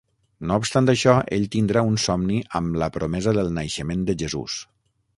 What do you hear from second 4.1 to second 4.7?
Jesús.